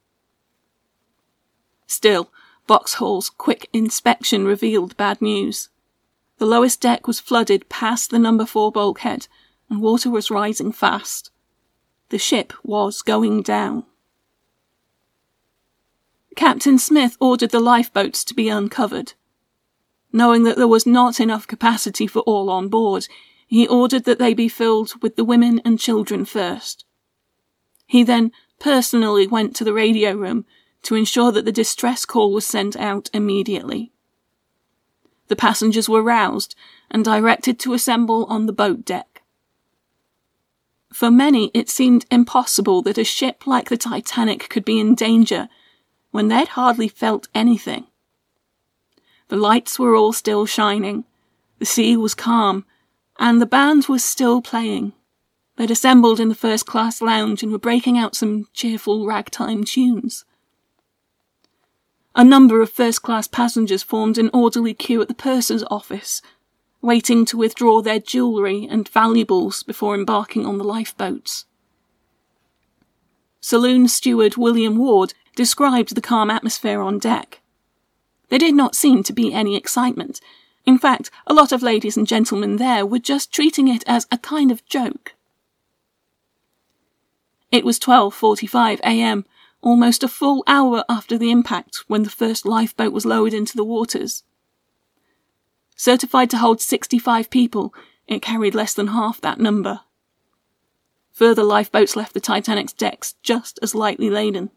Still, 1.86 2.30
Boxall's 2.66 3.30
quick 3.30 3.68
inspection 3.72 4.44
revealed 4.44 4.96
bad 4.96 5.22
news. 5.22 5.68
The 6.38 6.46
lowest 6.46 6.80
deck 6.80 7.06
was 7.06 7.20
flooded 7.20 7.68
past 7.68 8.10
the 8.10 8.18
number 8.18 8.44
four 8.44 8.72
bulkhead, 8.72 9.28
and 9.70 9.80
water 9.80 10.10
was 10.10 10.30
rising 10.30 10.72
fast. 10.72 11.30
The 12.08 12.18
ship 12.18 12.52
was 12.62 13.02
going 13.02 13.42
down. 13.42 13.84
Captain 16.36 16.78
Smith 16.78 17.16
ordered 17.20 17.50
the 17.50 17.60
lifeboats 17.60 18.22
to 18.24 18.34
be 18.34 18.48
uncovered. 18.48 19.14
Knowing 20.12 20.44
that 20.44 20.56
there 20.56 20.68
was 20.68 20.86
not 20.86 21.18
enough 21.18 21.46
capacity 21.46 22.06
for 22.06 22.20
all 22.20 22.50
on 22.50 22.68
board, 22.68 23.08
he 23.46 23.66
ordered 23.66 24.04
that 24.04 24.18
they 24.18 24.34
be 24.34 24.48
filled 24.48 25.00
with 25.02 25.16
the 25.16 25.24
women 25.24 25.60
and 25.64 25.78
children 25.78 26.24
first. 26.24 26.84
He 27.86 28.02
then 28.02 28.32
personally 28.58 29.26
went 29.26 29.54
to 29.56 29.64
the 29.64 29.72
radio 29.72 30.14
room 30.14 30.44
to 30.82 30.94
ensure 30.94 31.32
that 31.32 31.44
the 31.44 31.52
distress 31.52 32.04
call 32.04 32.32
was 32.32 32.46
sent 32.46 32.76
out 32.76 33.10
immediately. 33.12 33.92
The 35.28 35.36
passengers 35.36 35.88
were 35.88 36.02
roused 36.02 36.54
and 36.90 37.04
directed 37.04 37.58
to 37.60 37.72
assemble 37.72 38.24
on 38.26 38.46
the 38.46 38.52
boat 38.52 38.84
deck. 38.84 39.22
For 40.92 41.10
many, 41.10 41.50
it 41.52 41.68
seemed 41.68 42.06
impossible 42.10 42.80
that 42.82 42.98
a 42.98 43.04
ship 43.04 43.46
like 43.46 43.68
the 43.68 43.76
Titanic 43.76 44.48
could 44.48 44.64
be 44.64 44.78
in 44.78 44.94
danger 44.94 45.48
when 46.10 46.28
they'd 46.28 46.48
hardly 46.48 46.88
felt 46.88 47.28
anything. 47.34 47.86
The 49.28 49.36
lights 49.36 49.78
were 49.78 49.96
all 49.96 50.12
still 50.12 50.46
shining, 50.46 51.04
the 51.58 51.66
sea 51.66 51.96
was 51.96 52.14
calm, 52.14 52.64
and 53.18 53.42
the 53.42 53.46
band 53.46 53.86
was 53.86 54.04
still 54.04 54.40
playing. 54.40 54.92
They'd 55.56 55.70
assembled 55.70 56.20
in 56.20 56.28
the 56.28 56.34
first 56.34 56.66
class 56.66 57.00
lounge 57.00 57.42
and 57.42 57.50
were 57.50 57.58
breaking 57.58 57.98
out 57.98 58.14
some 58.14 58.48
cheerful 58.52 59.06
ragtime 59.06 59.64
tunes. 59.64 60.24
A 62.14 62.24
number 62.24 62.62
of 62.62 62.70
first 62.70 63.02
class 63.02 63.26
passengers 63.26 63.82
formed 63.82 64.18
an 64.18 64.30
orderly 64.32 64.74
queue 64.74 65.02
at 65.02 65.08
the 65.08 65.14
purser's 65.14 65.64
office 65.70 66.22
waiting 66.86 67.24
to 67.26 67.36
withdraw 67.36 67.82
their 67.82 67.98
jewellery 67.98 68.66
and 68.70 68.88
valuables 68.88 69.64
before 69.64 69.94
embarking 69.94 70.46
on 70.46 70.56
the 70.56 70.64
lifeboats. 70.64 71.44
Saloon 73.40 73.88
steward 73.88 74.36
William 74.36 74.76
Ward 74.76 75.12
described 75.34 75.94
the 75.94 76.00
calm 76.00 76.30
atmosphere 76.30 76.80
on 76.80 77.00
deck. 77.00 77.40
There 78.28 78.38
did 78.38 78.54
not 78.54 78.76
seem 78.76 79.02
to 79.02 79.12
be 79.12 79.32
any 79.32 79.56
excitement. 79.56 80.20
In 80.64 80.78
fact, 80.78 81.10
a 81.26 81.34
lot 81.34 81.50
of 81.50 81.62
ladies 81.62 81.96
and 81.96 82.06
gentlemen 82.06 82.56
there 82.56 82.86
were 82.86 83.00
just 83.00 83.32
treating 83.32 83.66
it 83.66 83.82
as 83.86 84.06
a 84.12 84.18
kind 84.18 84.52
of 84.52 84.64
joke. 84.66 85.15
It 87.52 87.64
was 87.64 87.78
12:45 87.78 88.80
a.m., 88.80 89.24
almost 89.60 90.02
a 90.02 90.08
full 90.08 90.42
hour 90.46 90.84
after 90.88 91.16
the 91.16 91.30
impact 91.30 91.84
when 91.86 92.02
the 92.02 92.10
first 92.10 92.44
lifeboat 92.44 92.92
was 92.92 93.06
lowered 93.06 93.34
into 93.34 93.56
the 93.56 93.64
waters. 93.64 94.24
Certified 95.76 96.30
to 96.30 96.38
hold 96.38 96.60
65 96.60 97.30
people, 97.30 97.74
it 98.06 98.22
carried 98.22 98.54
less 98.54 98.74
than 98.74 98.88
half 98.88 99.20
that 99.20 99.38
number. 99.38 99.80
Further 101.12 101.42
lifeboats 101.42 101.96
left 101.96 102.14
the 102.14 102.20
Titanic's 102.20 102.72
decks 102.72 103.14
just 103.22 103.58
as 103.62 103.74
lightly 103.74 104.10
laden. 104.10 104.50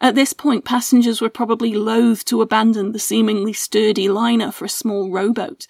At 0.00 0.14
this 0.14 0.32
point, 0.32 0.64
passengers 0.64 1.20
were 1.20 1.28
probably 1.28 1.74
loath 1.74 2.24
to 2.26 2.40
abandon 2.40 2.92
the 2.92 2.98
seemingly 2.98 3.52
sturdy 3.52 4.08
liner 4.08 4.52
for 4.52 4.64
a 4.64 4.70
small 4.70 5.10
rowboat. 5.10 5.66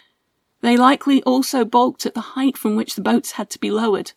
They 0.60 0.76
likely 0.76 1.22
also 1.22 1.64
balked 1.64 2.04
at 2.04 2.14
the 2.14 2.20
height 2.20 2.58
from 2.58 2.76
which 2.76 2.94
the 2.94 3.00
boats 3.00 3.32
had 3.32 3.48
to 3.50 3.58
be 3.58 3.70
lowered. 3.70 4.12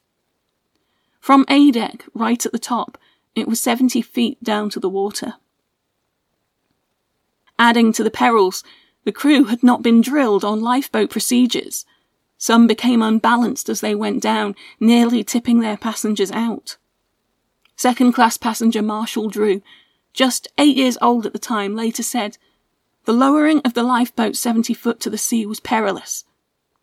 From 1.21 1.45
A 1.47 1.69
deck, 1.69 2.05
right 2.15 2.43
at 2.43 2.51
the 2.51 2.59
top, 2.59 2.97
it 3.35 3.47
was 3.47 3.61
70 3.61 4.01
feet 4.01 4.43
down 4.43 4.69
to 4.71 4.79
the 4.79 4.89
water. 4.89 5.35
Adding 7.59 7.93
to 7.93 8.03
the 8.03 8.09
perils, 8.09 8.63
the 9.03 9.11
crew 9.11 9.45
had 9.45 9.61
not 9.61 9.83
been 9.83 10.01
drilled 10.01 10.43
on 10.43 10.61
lifeboat 10.61 11.11
procedures. 11.11 11.85
Some 12.39 12.65
became 12.65 13.03
unbalanced 13.03 13.69
as 13.69 13.81
they 13.81 13.93
went 13.93 14.21
down, 14.21 14.55
nearly 14.79 15.23
tipping 15.23 15.59
their 15.59 15.77
passengers 15.77 16.31
out. 16.31 16.77
Second 17.75 18.13
class 18.13 18.37
passenger 18.37 18.81
Marshall 18.81 19.29
Drew, 19.29 19.61
just 20.13 20.47
eight 20.57 20.75
years 20.75 20.97
old 21.03 21.27
at 21.27 21.33
the 21.33 21.39
time, 21.39 21.75
later 21.75 22.03
said, 22.03 22.39
The 23.05 23.13
lowering 23.13 23.61
of 23.63 23.75
the 23.75 23.83
lifeboat 23.83 24.35
70 24.35 24.73
foot 24.73 24.99
to 25.01 25.11
the 25.11 25.19
sea 25.19 25.45
was 25.45 25.59
perilous. 25.59 26.25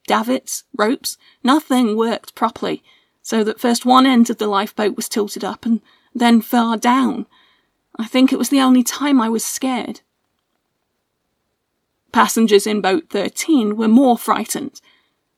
Davits, 0.06 0.62
ropes, 0.76 1.18
nothing 1.42 1.96
worked 1.96 2.36
properly, 2.36 2.84
so 3.28 3.44
that 3.44 3.60
first 3.60 3.84
one 3.84 4.06
end 4.06 4.30
of 4.30 4.38
the 4.38 4.46
lifeboat 4.46 4.96
was 4.96 5.06
tilted 5.06 5.44
up 5.44 5.66
and 5.66 5.82
then 6.14 6.40
far 6.40 6.78
down. 6.78 7.26
I 7.98 8.06
think 8.06 8.32
it 8.32 8.38
was 8.38 8.48
the 8.48 8.62
only 8.62 8.82
time 8.82 9.20
I 9.20 9.28
was 9.28 9.44
scared. 9.44 10.00
Passengers 12.10 12.66
in 12.66 12.80
boat 12.80 13.10
13 13.10 13.76
were 13.76 13.86
more 13.86 14.16
frightened. 14.16 14.80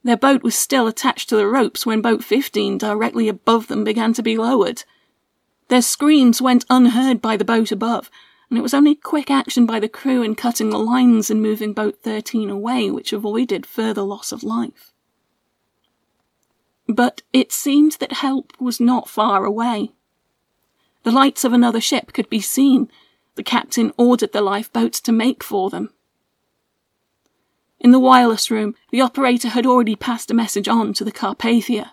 Their 0.04 0.16
boat 0.16 0.44
was 0.44 0.54
still 0.54 0.86
attached 0.86 1.30
to 1.30 1.36
the 1.36 1.48
ropes 1.48 1.84
when 1.84 2.00
boat 2.00 2.22
15 2.22 2.78
directly 2.78 3.26
above 3.26 3.66
them 3.66 3.82
began 3.82 4.12
to 4.12 4.22
be 4.22 4.36
lowered. 4.36 4.84
Their 5.66 5.82
screams 5.82 6.40
went 6.40 6.64
unheard 6.70 7.20
by 7.20 7.36
the 7.36 7.44
boat 7.44 7.72
above, 7.72 8.08
and 8.48 8.56
it 8.56 8.62
was 8.62 8.72
only 8.72 8.94
quick 8.94 9.32
action 9.32 9.66
by 9.66 9.80
the 9.80 9.88
crew 9.88 10.22
in 10.22 10.36
cutting 10.36 10.70
the 10.70 10.78
lines 10.78 11.28
and 11.28 11.42
moving 11.42 11.72
boat 11.72 11.98
13 12.04 12.50
away 12.50 12.88
which 12.88 13.12
avoided 13.12 13.66
further 13.66 14.02
loss 14.02 14.30
of 14.30 14.44
life. 14.44 14.89
But 16.90 17.22
it 17.32 17.52
seemed 17.52 17.92
that 18.00 18.14
help 18.14 18.52
was 18.58 18.80
not 18.80 19.08
far 19.08 19.44
away. 19.44 19.92
The 21.04 21.12
lights 21.12 21.44
of 21.44 21.52
another 21.52 21.80
ship 21.80 22.12
could 22.12 22.28
be 22.28 22.40
seen. 22.40 22.90
The 23.36 23.44
captain 23.44 23.92
ordered 23.96 24.32
the 24.32 24.40
lifeboats 24.40 25.00
to 25.02 25.12
make 25.12 25.44
for 25.44 25.70
them. 25.70 25.90
In 27.78 27.92
the 27.92 28.00
wireless 28.00 28.50
room, 28.50 28.74
the 28.90 29.00
operator 29.00 29.50
had 29.50 29.66
already 29.66 29.94
passed 29.94 30.32
a 30.32 30.34
message 30.34 30.66
on 30.66 30.92
to 30.94 31.04
the 31.04 31.12
Carpathia. 31.12 31.92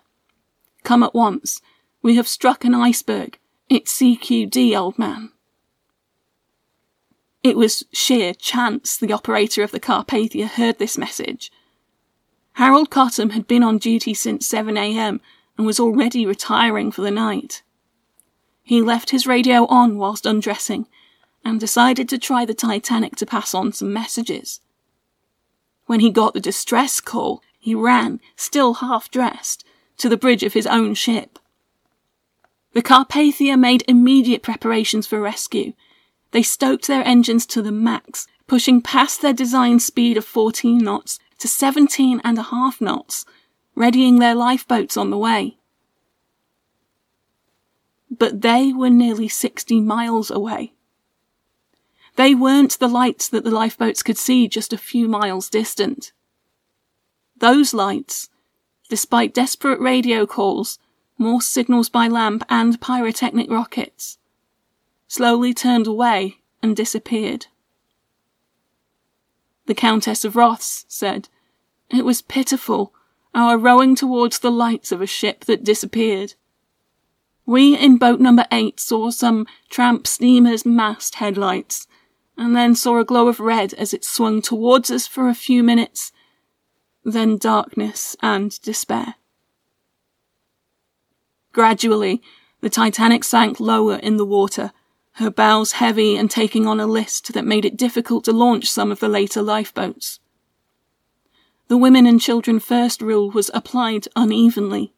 Come 0.84 1.04
at 1.04 1.13
once. 1.13 1.62
We 2.01 2.16
have 2.16 2.27
struck 2.27 2.66
an 2.66 2.74
iceberg. 2.74 3.38
It's 3.70 3.96
CQD, 4.00 4.75
old 4.75 4.98
man. 4.98 5.32
It 7.44 7.56
was 7.56 7.86
sheer 7.94 8.34
chance 8.34 8.98
the 8.98 9.13
operator 9.13 9.62
of 9.62 9.72
the 9.72 9.80
Carpathia 9.80 10.48
heard 10.48 10.80
this 10.80 10.98
message. 10.98 11.51
Harold 12.57 12.89
Cottam 12.89 13.33
had 13.33 13.46
been 13.46 13.61
on 13.61 13.77
duty 13.77 14.15
since 14.15 14.51
7am 14.51 15.20
and 15.57 15.67
was 15.67 15.79
already 15.79 16.25
retiring 16.25 16.91
for 16.91 17.03
the 17.03 17.11
night. 17.11 17.61
He 18.63 18.81
left 18.81 19.11
his 19.11 19.27
radio 19.27 19.67
on 19.67 20.00
whilst 20.00 20.25
undressing 20.25 20.87
and 21.46 21.59
decided 21.59 22.09
to 22.09 22.17
try 22.17 22.46
the 22.46 22.55
Titanic 22.55 23.15
to 23.17 23.27
pass 23.27 23.53
on 23.53 23.74
some 23.74 23.93
messages. 23.93 24.59
When 25.85 26.00
he 26.00 26.09
got 26.09 26.33
the 26.33 26.39
distress 26.39 27.00
call, 27.00 27.43
he 27.59 27.75
ran, 27.75 28.20
still 28.35 28.74
half 28.74 29.11
dressed, 29.11 29.63
to 29.98 30.09
the 30.09 30.17
bridge 30.17 30.41
of 30.41 30.53
his 30.53 30.65
own 30.65 30.96
ship. 30.96 31.37
The 32.74 32.81
Carpathia 32.81 33.55
made 33.55 33.83
immediate 33.87 34.41
preparations 34.41 35.05
for 35.05 35.22
rescue. 35.22 35.74
They 36.31 36.41
stoked 36.41 36.87
their 36.87 37.05
engines 37.05 37.46
to 37.46 37.61
the 37.61 37.72
max, 37.72 38.25
pushing 38.48 38.81
past 38.81 39.22
their 39.22 39.31
design 39.31 39.79
speed 39.79 40.17
of 40.17 40.25
14 40.25 40.79
knots 40.79 41.20
to 41.39 41.47
17 41.47 42.21
and 42.23 42.37
a 42.37 42.43
half 42.43 42.81
knots, 42.81 43.25
readying 43.75 44.19
their 44.19 44.35
lifeboats 44.35 44.97
on 44.97 45.09
the 45.09 45.17
way 45.17 45.57
but 48.09 48.41
they 48.41 48.73
were 48.73 48.89
nearly 48.89 49.27
60 49.27 49.81
miles 49.81 50.31
away. 50.31 50.73
They 52.15 52.33
weren't 52.33 52.79
the 52.79 52.87
lights 52.87 53.29
that 53.29 53.43
the 53.43 53.51
lifeboats 53.51 54.01
could 54.01 54.17
see 54.17 54.47
just 54.47 54.73
a 54.73 54.77
few 54.77 55.07
miles 55.07 55.50
distant. 55.50 56.11
Those 57.37 57.73
lights, 57.73 58.29
despite 58.89 59.33
desperate 59.33 59.79
radio 59.79 60.25
calls, 60.25 60.79
Morse 61.19 61.47
signals 61.47 61.89
by 61.89 62.07
lamp, 62.07 62.43
and 62.47 62.79
pyrotechnic 62.79 63.50
rockets, 63.50 64.19
slowly 65.07 65.51
turned 65.51 65.87
away 65.87 66.37
and 66.61 66.75
disappeared. 66.75 67.47
The 69.68 69.75
Countess 69.75 70.24
of 70.24 70.38
Rothes 70.38 70.86
said, 70.88 71.27
It 71.90 72.06
was 72.06 72.22
pitiful, 72.22 72.94
our 73.36 73.58
rowing 73.58 73.96
towards 73.96 74.40
the 74.40 74.50
lights 74.50 74.94
of 74.94 75.01
a 75.01 75.06
ship 75.06 75.44
that 75.46 75.66
disappeared. 75.66 76.36
We 77.46 77.77
in 77.77 77.98
boat 77.98 78.22
number 78.22 78.46
eight 78.50 78.80
saw 78.80 79.10
some 79.10 79.46
tramp 79.70 80.08
steamer's 80.08 80.66
mast 80.66 81.16
headlights, 81.16 81.86
and 82.38 82.56
then 82.56 82.75
saw 82.75 82.98
a 83.00 83.06
glow 83.06 83.27
of 83.27 83.42
red 83.42 83.74
as 83.74 83.94
it 83.94 84.06
swung 84.06 84.42
towards 84.42 84.90
us 84.90 85.06
for 85.06 85.27
a 85.27 85.36
few 85.36 85.64
minutes, 85.64 86.14
then 87.03 87.38
darkness 87.38 88.16
and 88.22 88.62
despair. 88.62 89.16
Gradually, 91.51 92.22
the 92.62 92.70
Titanic 92.70 93.25
sank 93.25 93.60
lower 93.60 93.98
in 93.98 94.16
the 94.16 94.25
water, 94.25 94.72
her 95.18 95.30
bows 95.30 95.74
heavy 95.74 96.16
and 96.16 96.32
taking 96.32 96.66
on 96.66 96.80
a 96.80 96.88
list 96.88 97.34
that 97.34 97.46
made 97.46 97.66
it 97.66 97.77
difficult 97.77 98.25
to 98.25 98.32
launch 98.32 98.70
some 98.70 98.92
of 98.92 99.00
the 99.00 99.08
later 99.08 99.42
lifeboats. 99.42 100.20
The 101.68 101.77
women 101.77 102.06
and 102.06 102.22
children 102.22 102.60
first 102.60 103.01
rule 103.01 103.30
was 103.30 103.51
applied 103.53 104.08
unevenly, 104.16 104.94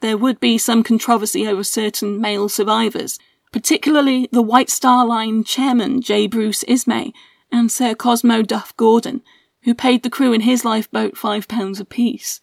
there 0.00 0.16
would 0.16 0.38
be 0.38 0.58
some 0.58 0.82
controversy 0.84 1.46
over 1.46 1.64
certain 1.64 2.20
male 2.20 2.48
survivors, 2.48 3.18
particularly 3.52 4.28
the 4.30 4.42
White 4.42 4.70
Star 4.70 5.04
Line 5.04 5.42
chairman 5.42 6.00
J. 6.00 6.28
Bruce 6.28 6.62
Ismay 6.64 7.12
and 7.50 7.72
Sir 7.72 7.94
Cosmo 7.94 8.42
Duff 8.42 8.76
Gordon, 8.76 9.22
who 9.62 9.74
paid 9.74 10.02
the 10.02 10.10
crew 10.10 10.32
in 10.32 10.42
his 10.42 10.64
lifeboat 10.64 11.16
five 11.16 11.48
pounds 11.48 11.80
apiece. 11.80 12.40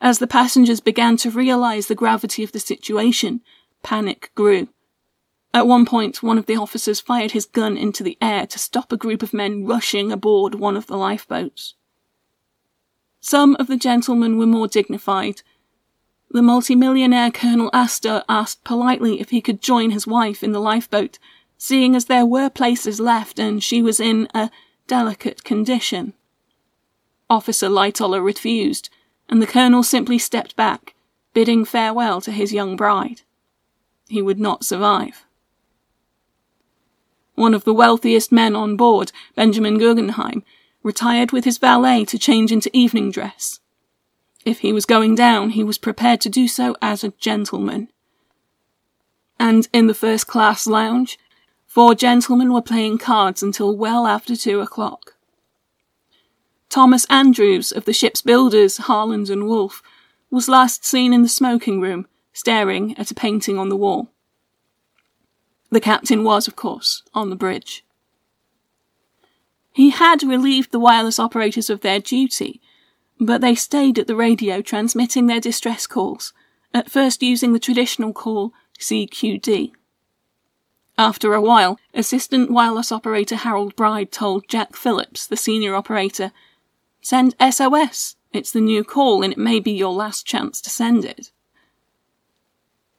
As 0.00 0.18
the 0.18 0.26
passengers 0.26 0.80
began 0.80 1.16
to 1.18 1.30
realize 1.30 1.86
the 1.86 1.94
gravity 1.94 2.42
of 2.42 2.52
the 2.52 2.60
situation, 2.60 3.40
panic 3.82 4.30
grew. 4.34 4.68
At 5.56 5.66
one 5.66 5.86
point, 5.86 6.22
one 6.22 6.36
of 6.36 6.44
the 6.44 6.56
officers 6.56 7.00
fired 7.00 7.30
his 7.30 7.46
gun 7.46 7.78
into 7.78 8.02
the 8.02 8.18
air 8.20 8.46
to 8.46 8.58
stop 8.58 8.92
a 8.92 8.96
group 8.98 9.22
of 9.22 9.32
men 9.32 9.64
rushing 9.64 10.12
aboard 10.12 10.54
one 10.54 10.76
of 10.76 10.86
the 10.86 10.98
lifeboats. 10.98 11.72
Some 13.20 13.56
of 13.58 13.66
the 13.66 13.78
gentlemen 13.78 14.36
were 14.36 14.44
more 14.44 14.68
dignified, 14.68 15.40
the 16.30 16.42
multimillionaire 16.42 17.30
Colonel 17.30 17.70
Astor 17.72 18.22
asked 18.28 18.64
politely 18.64 19.18
if 19.18 19.30
he 19.30 19.40
could 19.40 19.62
join 19.62 19.92
his 19.92 20.06
wife 20.06 20.44
in 20.44 20.52
the 20.52 20.60
lifeboat, 20.60 21.18
seeing 21.56 21.96
as 21.96 22.04
there 22.04 22.26
were 22.26 22.50
places 22.50 23.00
left 23.00 23.38
and 23.38 23.64
she 23.64 23.80
was 23.80 23.98
in 23.98 24.28
a 24.34 24.50
delicate 24.86 25.42
condition. 25.42 26.12
Officer 27.30 27.70
Lightoller 27.70 28.22
refused, 28.22 28.90
and 29.30 29.40
the 29.40 29.46
colonel 29.46 29.82
simply 29.82 30.18
stepped 30.18 30.54
back, 30.54 30.94
bidding 31.32 31.64
farewell 31.64 32.20
to 32.20 32.30
his 32.30 32.52
young 32.52 32.76
bride. 32.76 33.22
He 34.06 34.20
would 34.20 34.38
not 34.38 34.62
survive. 34.62 35.25
One 37.36 37.54
of 37.54 37.64
the 37.64 37.74
wealthiest 37.74 38.32
men 38.32 38.56
on 38.56 38.76
board, 38.76 39.12
Benjamin 39.34 39.78
Guggenheim, 39.78 40.42
retired 40.82 41.32
with 41.32 41.44
his 41.44 41.58
valet 41.58 42.04
to 42.06 42.18
change 42.18 42.50
into 42.50 42.74
evening 42.76 43.10
dress. 43.10 43.60
If 44.44 44.60
he 44.60 44.72
was 44.72 44.86
going 44.86 45.14
down, 45.14 45.50
he 45.50 45.62
was 45.62 45.76
prepared 45.76 46.20
to 46.22 46.30
do 46.30 46.48
so 46.48 46.76
as 46.80 47.04
a 47.04 47.12
gentleman. 47.18 47.88
And 49.38 49.68
in 49.72 49.86
the 49.86 49.94
first 49.94 50.26
class 50.26 50.66
lounge, 50.66 51.18
four 51.66 51.94
gentlemen 51.94 52.52
were 52.52 52.62
playing 52.62 52.98
cards 52.98 53.42
until 53.42 53.76
well 53.76 54.06
after 54.06 54.34
two 54.34 54.60
o'clock. 54.60 55.16
Thomas 56.70 57.04
Andrews 57.10 57.70
of 57.70 57.84
the 57.84 57.92
ship's 57.92 58.22
builders, 58.22 58.78
Harland 58.78 59.28
and 59.28 59.46
Wolff, 59.46 59.82
was 60.30 60.48
last 60.48 60.86
seen 60.86 61.12
in 61.12 61.22
the 61.22 61.28
smoking 61.28 61.80
room, 61.80 62.06
staring 62.32 62.96
at 62.96 63.10
a 63.10 63.14
painting 63.14 63.58
on 63.58 63.68
the 63.68 63.76
wall. 63.76 64.10
The 65.70 65.80
captain 65.80 66.24
was, 66.24 66.46
of 66.46 66.56
course, 66.56 67.02
on 67.14 67.30
the 67.30 67.36
bridge. 67.36 67.84
He 69.72 69.90
had 69.90 70.22
relieved 70.22 70.72
the 70.72 70.78
wireless 70.78 71.18
operators 71.18 71.68
of 71.68 71.82
their 71.82 72.00
duty 72.00 72.60
but 73.18 73.40
they 73.40 73.54
stayed 73.54 73.98
at 73.98 74.06
the 74.06 74.16
radio 74.16 74.60
transmitting 74.60 75.26
their 75.26 75.40
distress 75.40 75.86
calls, 75.86 76.32
at 76.74 76.90
first 76.90 77.22
using 77.22 77.52
the 77.52 77.58
traditional 77.58 78.12
call 78.12 78.52
CQD. 78.78 79.72
After 80.98 81.34
a 81.34 81.40
while, 81.40 81.78
Assistant 81.94 82.50
Wireless 82.50 82.90
Operator 82.90 83.36
Harold 83.36 83.76
Bride 83.76 84.12
told 84.12 84.48
Jack 84.48 84.76
Phillips, 84.76 85.26
the 85.26 85.36
senior 85.36 85.74
operator, 85.74 86.32
Send 87.00 87.34
SOS. 87.40 88.16
It's 88.32 88.50
the 88.50 88.60
new 88.60 88.82
call 88.82 89.22
and 89.22 89.32
it 89.32 89.38
may 89.38 89.60
be 89.60 89.70
your 89.70 89.92
last 89.92 90.26
chance 90.26 90.60
to 90.62 90.70
send 90.70 91.04
it. 91.04 91.30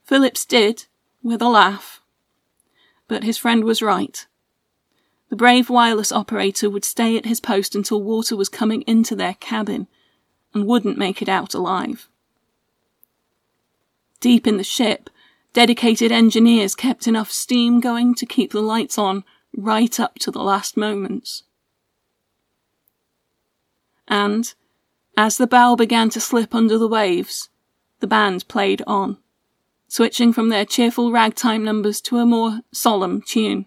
Phillips 0.04 0.44
did, 0.44 0.86
with 1.22 1.42
a 1.42 1.48
laugh. 1.48 2.00
But 3.08 3.24
his 3.24 3.38
friend 3.38 3.64
was 3.64 3.82
right. 3.82 4.26
The 5.30 5.36
brave 5.36 5.68
wireless 5.68 6.12
operator 6.12 6.70
would 6.70 6.84
stay 6.84 7.16
at 7.16 7.26
his 7.26 7.40
post 7.40 7.74
until 7.74 8.02
water 8.02 8.36
was 8.36 8.48
coming 8.48 8.82
into 8.82 9.16
their 9.16 9.34
cabin 9.34 9.88
and 10.54 10.66
wouldn't 10.66 10.96
make 10.96 11.20
it 11.20 11.28
out 11.28 11.54
alive. 11.54 12.08
Deep 14.20 14.46
in 14.46 14.56
the 14.56 14.64
ship, 14.64 15.10
Dedicated 15.58 16.12
engineers 16.12 16.74
kept 16.74 17.06
enough 17.06 17.32
steam 17.32 17.80
going 17.80 18.14
to 18.14 18.26
keep 18.26 18.52
the 18.52 18.60
lights 18.60 18.98
on 18.98 19.24
right 19.56 19.98
up 19.98 20.14
to 20.20 20.30
the 20.30 20.42
last 20.42 20.76
moments. 20.76 21.44
And, 24.06 24.54
as 25.16 25.36
the 25.36 25.46
bow 25.46 25.74
began 25.74 26.10
to 26.10 26.20
slip 26.20 26.54
under 26.54 26.78
the 26.78 26.88
waves, 26.88 27.48
the 28.00 28.06
band 28.06 28.46
played 28.46 28.82
on, 28.86 29.18
switching 29.88 30.32
from 30.32 30.50
their 30.50 30.64
cheerful 30.64 31.10
ragtime 31.10 31.64
numbers 31.64 32.00
to 32.02 32.18
a 32.18 32.26
more 32.26 32.60
solemn 32.72 33.22
tune. 33.22 33.66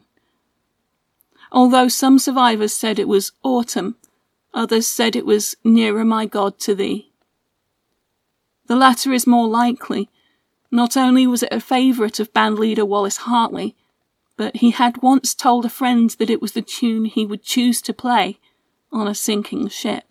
Although 1.51 1.89
some 1.89 2.19
survivors 2.19 2.73
said 2.73 2.97
it 2.97 3.07
was 3.07 3.34
autumn, 3.43 3.97
others 4.53 4.88
said 4.88 5.15
it 5.15 5.25
was 5.25 5.55
nearer 5.63 6.05
my 6.05 6.25
God 6.25 6.60
to 6.60 6.75
thee. 6.75 7.12
The 8.67 8.75
latter 8.75 9.12
is 9.12 9.27
more 9.27 9.47
likely, 9.47 10.10
not 10.71 10.95
only 10.95 11.27
was 11.27 11.43
it 11.43 11.51
a 11.51 11.60
favourite 11.60 12.19
of 12.19 12.31
bandleader 12.31 12.88
Wallace 12.88 13.17
Hartley, 13.17 13.75
but 14.38 14.57
he 14.57 14.71
had 14.71 15.01
once 15.01 15.36
told 15.36 15.65
a 15.65 15.69
friend 15.69 16.10
that 16.12 16.29
it 16.29 16.41
was 16.41 16.53
the 16.53 16.62
tune 16.62 17.05
he 17.05 17.25
would 17.25 17.43
choose 17.43 17.81
to 17.81 17.93
play 17.93 18.39
on 18.91 19.07
a 19.07 19.15
sinking 19.15 19.67
ship. 19.67 20.11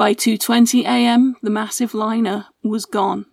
By 0.00 0.14
2:20 0.14 0.84
a.m., 0.84 1.36
the 1.42 1.50
massive 1.50 1.92
liner 1.92 2.46
was 2.62 2.86
gone. 2.86 3.26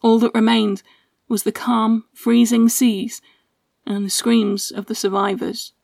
All 0.00 0.18
that 0.20 0.34
remained 0.34 0.82
was 1.28 1.42
the 1.42 1.52
calm, 1.52 2.06
freezing 2.14 2.70
seas 2.70 3.20
and 3.84 4.06
the 4.06 4.08
screams 4.08 4.70
of 4.70 4.86
the 4.86 4.94
survivors. 4.94 5.74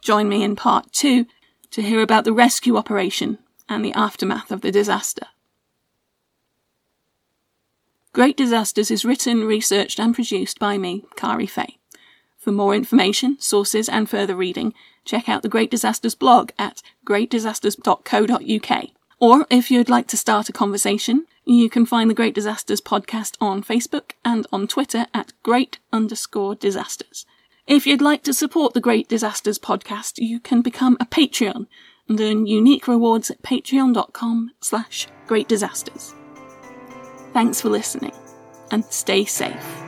Join 0.00 0.30
me 0.30 0.42
in 0.42 0.56
part 0.56 0.92
2 0.92 1.26
to 1.72 1.82
hear 1.82 2.00
about 2.00 2.24
the 2.24 2.32
rescue 2.32 2.78
operation 2.78 3.36
and 3.68 3.84
the 3.84 3.92
aftermath 3.92 4.50
of 4.50 4.62
the 4.62 4.72
disaster. 4.72 5.26
Great 8.14 8.38
Disasters 8.38 8.90
is 8.90 9.04
written, 9.04 9.44
researched, 9.44 10.00
and 10.00 10.14
produced 10.14 10.58
by 10.58 10.78
me, 10.78 11.04
Kari 11.16 11.46
Fay. 11.46 11.81
For 12.42 12.50
more 12.50 12.74
information, 12.74 13.36
sources, 13.38 13.88
and 13.88 14.10
further 14.10 14.34
reading, 14.34 14.74
check 15.04 15.28
out 15.28 15.42
the 15.42 15.48
Great 15.48 15.70
Disasters 15.70 16.16
blog 16.16 16.50
at 16.58 16.82
greatdisasters.co.uk. 17.06 18.88
Or 19.20 19.46
if 19.48 19.70
you'd 19.70 19.88
like 19.88 20.08
to 20.08 20.16
start 20.16 20.48
a 20.48 20.52
conversation, 20.52 21.26
you 21.44 21.70
can 21.70 21.86
find 21.86 22.10
the 22.10 22.14
Great 22.14 22.34
Disasters 22.34 22.80
podcast 22.80 23.36
on 23.40 23.62
Facebook 23.62 24.14
and 24.24 24.44
on 24.52 24.66
Twitter 24.66 25.06
at 25.14 25.32
great 25.44 25.78
underscore 25.92 26.56
disasters. 26.56 27.26
If 27.68 27.86
you'd 27.86 28.02
like 28.02 28.24
to 28.24 28.34
support 28.34 28.74
the 28.74 28.80
Great 28.80 29.08
Disasters 29.08 29.60
podcast, 29.60 30.14
you 30.16 30.40
can 30.40 30.62
become 30.62 30.96
a 30.98 31.06
Patreon 31.06 31.68
and 32.08 32.20
earn 32.20 32.48
unique 32.48 32.88
rewards 32.88 33.30
at 33.30 33.42
patreon.com 33.42 34.50
slash 34.60 35.06
greatdisasters. 35.28 36.12
Thanks 37.32 37.60
for 37.60 37.68
listening, 37.68 38.14
and 38.72 38.84
stay 38.86 39.24
safe. 39.24 39.81